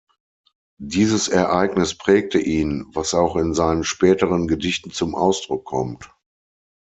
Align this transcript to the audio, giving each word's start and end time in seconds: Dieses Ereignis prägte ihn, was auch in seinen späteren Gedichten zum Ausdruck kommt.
Dieses 0.81 1.27
Ereignis 1.27 1.95
prägte 1.95 2.39
ihn, 2.39 2.87
was 2.91 3.13
auch 3.13 3.35
in 3.35 3.53
seinen 3.53 3.83
späteren 3.83 4.47
Gedichten 4.47 4.89
zum 4.89 5.13
Ausdruck 5.13 5.63
kommt. 5.65 6.09